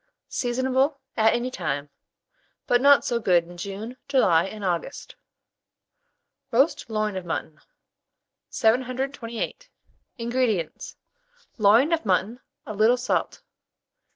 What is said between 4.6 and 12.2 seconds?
August. ROAST LOIN OF MUTTON. 728. INGREDIENTS. Loin of